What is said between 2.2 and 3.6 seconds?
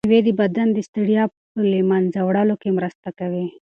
وړلو کې مرسته کوي.